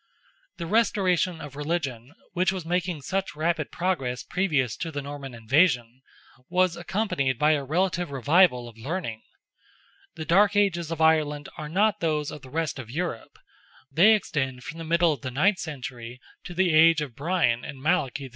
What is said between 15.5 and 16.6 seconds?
century to